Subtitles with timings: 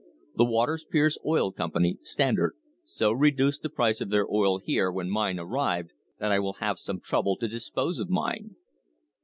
[0.35, 5.11] The Waters Pierce Oil Company (Standard) so reduced the price of their oil here when
[5.11, 8.55] mine arrived that I will have some trouble to dispose of mine.